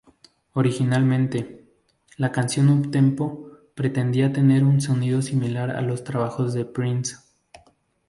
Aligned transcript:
Originalmente, 0.53 1.63
la 2.17 2.31
canción 2.31 2.69
uptempo 2.69 3.51
pretendía 3.75 4.33
tener 4.33 4.63
un 4.63 4.81
sonido 4.81 5.21
similar 5.21 5.69
a 5.69 5.81
los 5.81 6.03
trabajos 6.03 6.55
de 6.55 6.65
Prince. 6.65 7.17